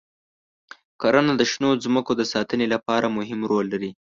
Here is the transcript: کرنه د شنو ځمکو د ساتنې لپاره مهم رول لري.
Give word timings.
کرنه 1.01 1.33
د 1.37 1.41
شنو 1.51 1.69
ځمکو 1.83 2.11
د 2.15 2.21
ساتنې 2.33 2.67
لپاره 2.73 3.07
مهم 3.17 3.39
رول 3.51 3.65
لري. 3.73 3.91